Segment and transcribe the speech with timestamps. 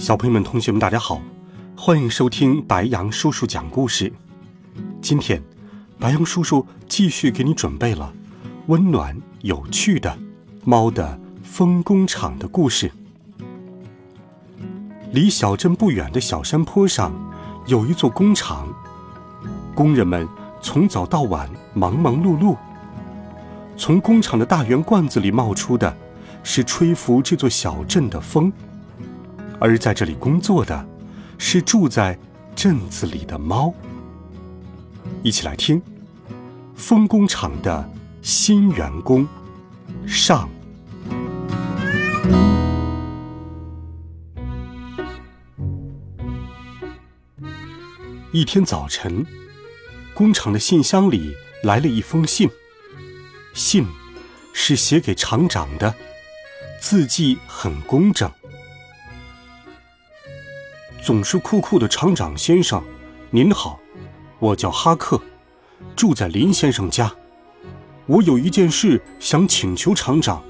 [0.00, 1.20] 小朋友们、同学们，大家好，
[1.76, 4.10] 欢迎收听白羊叔叔讲故事。
[5.02, 5.42] 今天，
[5.98, 8.10] 白羊叔叔继续给你准备了
[8.68, 10.18] 温暖有趣的
[10.64, 12.90] 猫的风工厂的故事。
[15.12, 17.12] 离小镇不远的小山坡上，
[17.66, 18.66] 有一座工厂，
[19.74, 20.26] 工人们
[20.62, 22.56] 从早到晚忙忙碌碌。
[23.76, 25.94] 从工厂的大圆罐子里冒出的，
[26.42, 28.50] 是吹拂这座小镇的风。
[29.60, 30.88] 而在这里工作的，
[31.36, 32.18] 是住在
[32.56, 33.72] 镇子里的猫。
[35.22, 35.78] 一起来听，
[36.74, 37.88] 《风工厂的
[38.22, 39.28] 新员工》
[40.08, 40.48] 上。
[48.32, 49.26] 一天早晨，
[50.14, 51.34] 工厂的信箱里
[51.64, 52.48] 来了一封信。
[53.52, 53.84] 信
[54.54, 55.94] 是写给厂长的，
[56.80, 58.30] 字迹很工整。
[61.02, 62.82] 总是酷酷的厂长先生，
[63.30, 63.80] 您好，
[64.38, 65.20] 我叫哈克，
[65.96, 67.12] 住在林先生家。
[68.06, 70.42] 我有一件事想请求厂长，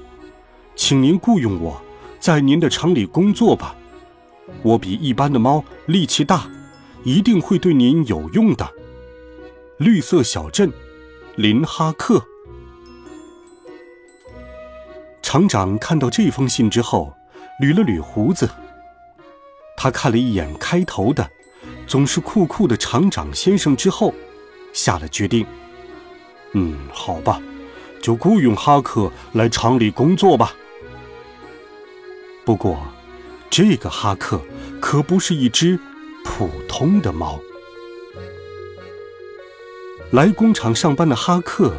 [0.75, 1.81] 请您雇佣我，
[2.19, 3.75] 在您的厂里工作吧。
[4.61, 6.49] 我比一般的猫力气大。
[7.03, 8.69] 一定会对您有用的。
[9.77, 10.71] 绿色小镇，
[11.35, 12.23] 林哈克。
[15.23, 17.11] 厂长看到这封信之后，
[17.59, 18.47] 捋了捋胡子。
[19.75, 21.29] 他看了一眼开头的，
[21.87, 24.13] 总是酷酷的厂长先生之后，
[24.73, 25.45] 下了决定。
[26.53, 27.41] 嗯，好吧，
[28.01, 30.53] 就雇佣哈克来厂里工作吧。
[32.43, 32.79] 不过，
[33.49, 34.41] 这个哈克
[34.79, 35.79] 可不是一只。
[36.23, 37.39] 普通的猫。
[40.11, 41.73] 来工厂上班的哈克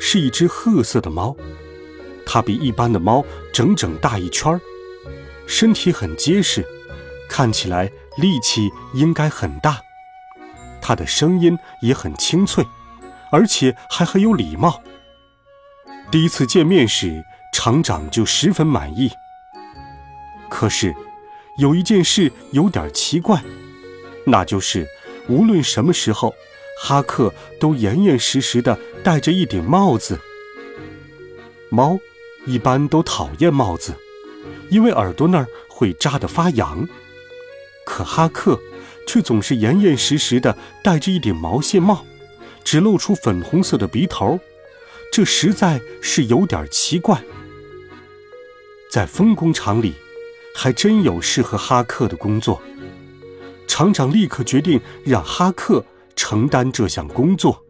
[0.00, 1.36] 是一只褐色的猫，
[2.24, 3.22] 它比一般的猫
[3.52, 4.58] 整整大一圈儿，
[5.46, 6.66] 身体很结实，
[7.32, 9.80] 看起来力气应该很大。
[10.82, 12.62] 它的声音也很清脆，
[13.30, 14.82] 而且还很有礼貌。
[16.10, 19.10] 第一次见面时，厂长就十分满意。
[20.50, 20.94] 可是，
[21.56, 23.42] 有一件事有点奇怪。
[24.26, 24.86] 那就是，
[25.26, 26.34] 无论什么时候，
[26.82, 30.20] 哈克都严严实实的戴着一顶帽子。
[31.70, 31.98] 猫
[32.44, 33.96] 一般都讨厌帽子，
[34.68, 36.86] 因为耳朵那儿会扎得发痒。
[37.84, 38.58] 可哈克
[39.06, 42.04] 却总是严严实实的戴着一顶毛线帽，
[42.64, 44.38] 只露出粉红色的鼻头，
[45.12, 47.22] 这实在是有点奇怪。
[48.90, 49.94] 在风工厂里，
[50.54, 52.60] 还真有适合哈克的工作。
[53.66, 55.84] 厂长立刻决定让哈克
[56.14, 57.64] 承担这项工作。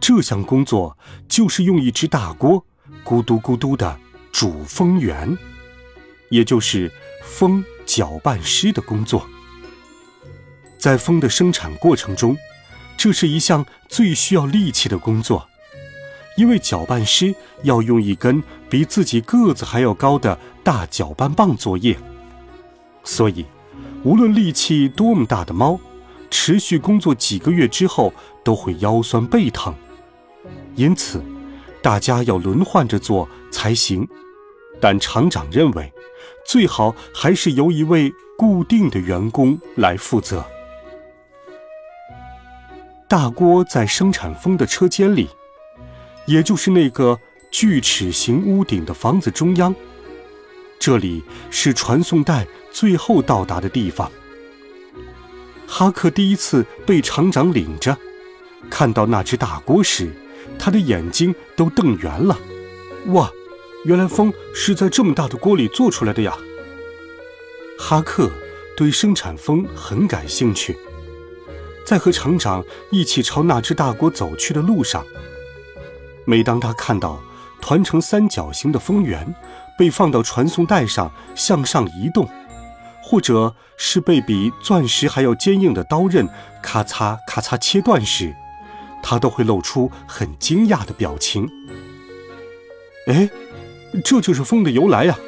[0.00, 0.96] 这项工作
[1.28, 2.64] 就是用一只大锅
[3.04, 3.98] 咕嘟咕嘟的
[4.30, 5.36] 煮蜂源，
[6.30, 6.90] 也就是
[7.28, 9.24] 风搅拌师的工作。
[10.78, 12.36] 在风的生产过程中，
[12.96, 15.46] 这是一项最需要力气的工作，
[16.36, 21.96] 因为搅拌师要用一根比自己个子还要高的大搅拌棒作业。
[23.04, 23.44] 所以，
[24.02, 25.78] 无论力气多么大的猫，
[26.30, 28.12] 持续工作几个月之后
[28.42, 29.74] 都会腰酸背疼。
[30.74, 31.22] 因此，
[31.82, 34.08] 大家要轮换着做才行。
[34.80, 35.92] 但厂长认为，
[36.48, 40.42] 最好还是由一位固定的员工来负责。
[43.06, 45.28] 大锅在生产风的车间里，
[46.24, 47.20] 也就是那个
[47.50, 49.74] 锯齿形屋顶的房子中央。
[50.78, 54.10] 这里是传送带最后到达的地方。
[55.66, 57.94] 哈克第一次被厂长领着，
[58.70, 60.10] 看到那只大锅时，
[60.58, 62.38] 他的眼睛都瞪圆了。
[63.08, 63.30] 哇，
[63.84, 66.36] 原来风是在这么大的锅里做出来的呀！
[67.78, 68.30] 哈克
[68.76, 70.76] 对生产风很感兴趣，
[71.86, 75.04] 在和厂长一起朝那只大锅走去的路上，
[76.24, 77.20] 每当他看到
[77.60, 79.34] 团成三角形的风源。
[79.78, 82.28] 被放到传送带上向上移动，
[83.00, 86.28] 或者是被比钻石还要坚硬的刀刃
[86.60, 88.34] 咔嚓咔嚓切断时，
[89.04, 91.48] 他都会露出很惊讶的表情。
[93.06, 93.30] 哎，
[94.04, 95.18] 这就是风的由来呀！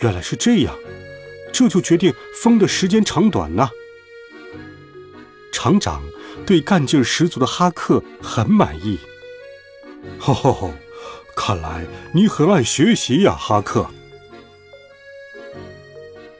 [0.00, 0.74] 原来是这样，
[1.52, 2.12] 这就决定
[2.42, 3.70] 风的时间长短呢。
[5.52, 6.02] 厂长
[6.44, 8.98] 对干劲十足的哈克很满意。
[10.18, 10.72] 吼吼吼！
[11.36, 13.86] 看来你很爱学习呀，哈克。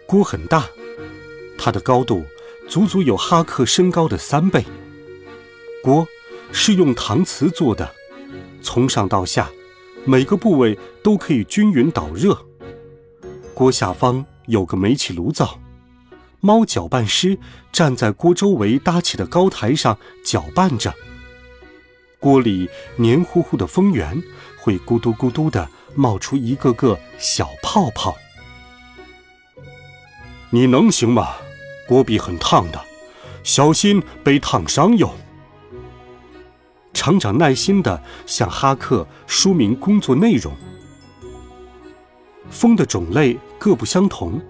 [0.07, 0.69] 锅很大，
[1.57, 2.27] 它的高度
[2.69, 4.65] 足足有哈克身高的三倍。
[5.83, 6.07] 锅
[6.53, 7.95] 是用搪瓷做的，
[8.63, 9.51] 从上到下，
[10.07, 12.39] 每个部位都可以均匀导热。
[13.55, 15.59] 锅下方有个煤气炉灶，
[16.41, 17.39] 猫搅拌师
[17.73, 20.93] 站在锅周围搭起的高台上搅拌着。
[22.19, 24.23] 锅里黏糊糊的蜂源
[24.59, 28.15] 会咕嘟咕嘟的冒出一个个小泡泡。
[30.51, 31.37] 你能行吗？
[31.89, 32.81] 锅壁很烫的，
[33.43, 35.15] 小心被烫伤哟。
[37.05, 40.51] 厂长耐心的向哈克说明工作内容。
[42.49, 44.41] 风的种类各不相同，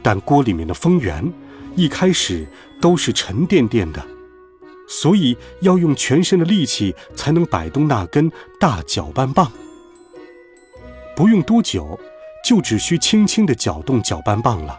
[0.00, 1.32] 但锅里面的风源
[1.74, 2.46] 一开始
[2.80, 4.00] 都是沉甸甸的，
[4.88, 9.50] 所以要用全身的力气才能摆动那根大搅拌棒。
[11.16, 11.98] 不用多久，
[12.44, 14.78] 就只需轻轻的搅动搅拌棒了，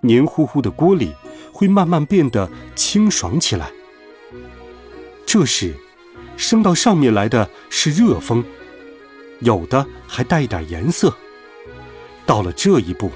[0.00, 1.14] 黏糊糊的锅里
[1.52, 3.70] 会慢慢变得清爽起来。
[5.24, 5.76] 这时，
[6.36, 8.44] 升到上面来的是热风，
[9.40, 11.14] 有的还带一点颜色。
[12.24, 13.10] 到了这一步，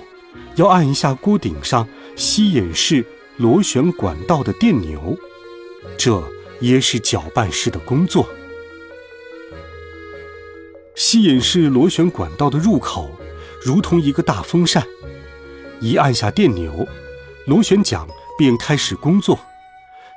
[0.55, 1.87] 要按一下锅顶上
[2.17, 3.05] 吸引式
[3.37, 5.17] 螺旋管道的电钮，
[5.99, 6.23] 这
[6.61, 8.29] 也是搅拌式的工作。
[10.95, 13.19] 吸引式螺旋管道的入口
[13.63, 14.87] 如同一个大风扇，
[15.81, 16.87] 一按下电钮，
[17.47, 18.07] 螺旋桨
[18.39, 19.39] 便开始工作，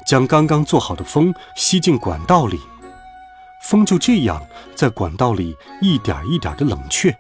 [0.06, 2.60] 将刚刚做好的风吸进管道里，
[3.64, 4.46] 风就这样
[4.76, 7.16] 在管道里一点一点的冷却。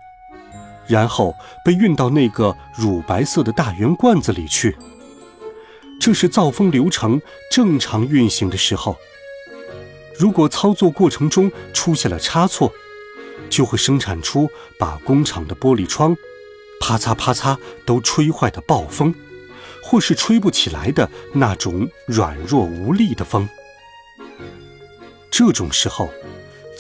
[0.85, 4.77] 然后被运到那个乳白色的大圆罐子里去。
[5.99, 8.97] 这是造风流程正常运行的时候。
[10.19, 12.71] 如果操作过程中出现了差错，
[13.49, 16.15] 就会生产出把工厂的玻璃窗
[16.79, 19.15] 啪嚓啪嚓都吹坏的暴风，
[19.81, 23.47] 或是吹不起来的那种软弱无力的风。
[25.31, 26.09] 这种时候，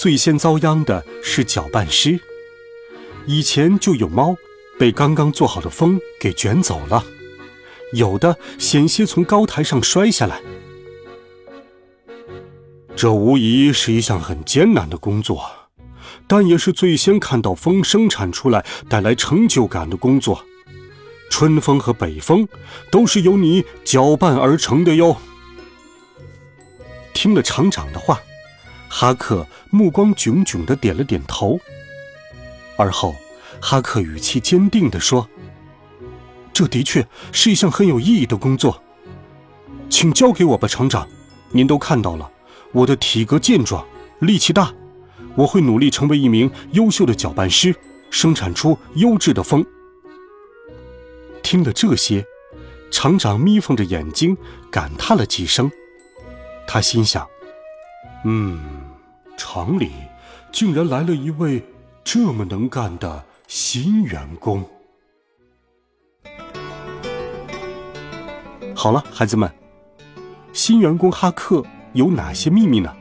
[0.03, 2.19] 最先遭殃的是搅拌师。
[3.25, 4.35] 以前就有猫
[4.77, 7.05] 被刚刚做好的风给卷走了，
[7.93, 10.41] 有的险些从高台上摔下来。
[12.97, 15.41] 这无疑是一项很艰难的工作，
[16.27, 20.43] 但也是最先看到风生产出来带来成就感的工作。
[21.29, 22.45] 春风和北风
[22.91, 25.15] 都是由你搅拌而成的哟。
[27.13, 28.21] 听了厂长的话，
[28.95, 31.59] 哈克目光炯炯的点了点头。
[32.77, 33.15] 而后，
[33.59, 35.27] 哈克语气坚定地说
[36.53, 38.83] ：“这的确是一项很有意义的工作，
[39.89, 41.07] 请交给我吧，厂长。
[41.49, 42.31] 您都看到了，
[42.71, 43.83] 我的体格健壮，
[44.19, 44.71] 力气大，
[45.35, 47.75] 我会努力成为一名优秀的搅拌师，
[48.11, 49.65] 生产出优质的风。”
[51.41, 52.23] 听了这些，
[52.91, 54.37] 厂长眯缝着眼睛，
[54.69, 55.71] 感叹了几声。
[56.67, 57.27] 他心想
[58.25, 58.59] ：“嗯，
[59.37, 59.91] 厂里
[60.51, 61.63] 竟然来了一位。”
[62.05, 64.61] 这么能干的新员工。
[68.75, 69.49] 好了，孩子们，
[70.51, 71.63] 新员工哈克
[71.93, 72.93] 有哪些秘密呢？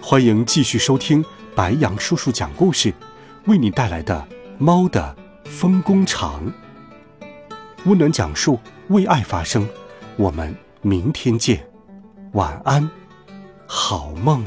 [0.00, 1.24] 欢迎继续收听
[1.54, 2.92] 白杨叔叔讲故事，
[3.46, 4.26] 为你带来的
[4.58, 6.52] 《猫的风工厂》。
[7.84, 9.66] 温暖讲述，为爱发声。
[10.16, 11.64] 我们明天见，
[12.32, 12.90] 晚安，
[13.68, 14.44] 好梦。